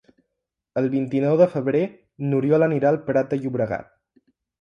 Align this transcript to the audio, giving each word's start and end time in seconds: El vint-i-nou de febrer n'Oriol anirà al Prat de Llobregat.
El 0.79 0.85
vint-i-nou 0.93 1.35
de 1.41 1.47
febrer 1.51 1.81
n'Oriol 2.31 2.65
anirà 2.69 2.89
al 2.93 2.97
Prat 3.11 3.29
de 3.35 3.39
Llobregat. 3.43 3.93